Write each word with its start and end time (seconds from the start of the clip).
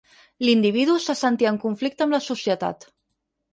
L'individu 0.45 0.95
se 1.03 1.15
sentia 1.19 1.53
en 1.57 1.61
conflicte 1.67 2.07
amb 2.09 2.19
la 2.19 2.23
societat. 2.31 2.91